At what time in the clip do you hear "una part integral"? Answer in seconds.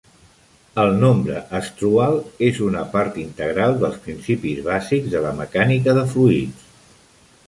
2.67-3.77